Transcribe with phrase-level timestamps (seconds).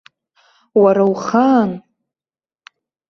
[0.81, 1.71] Уара ухаан.